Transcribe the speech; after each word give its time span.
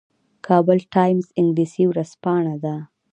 کابل 0.47 0.77
ټایمز 0.93 1.27
انګلیسي 1.39 1.83
ورځپاڼه 1.87 2.55
ده 2.63 2.75